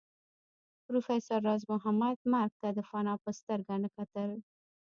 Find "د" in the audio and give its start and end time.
2.77-2.79